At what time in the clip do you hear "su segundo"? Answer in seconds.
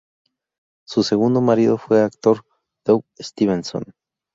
0.87-1.41